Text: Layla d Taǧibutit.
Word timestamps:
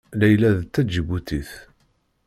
Layla 0.19 0.49
d 0.57 0.61
Taǧibutit. 0.73 1.51